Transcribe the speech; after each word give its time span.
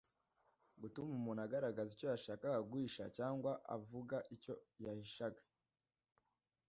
gutuma 0.81 1.11
umuntu 1.19 1.41
agaragaza 1.47 1.89
icyo 1.93 2.07
yashakaga 2.13 2.59
guhisha 2.69 3.03
cyangwa 3.17 3.51
avuga 3.75 4.17
icyo 4.35 4.53
yahishaga 4.83 5.41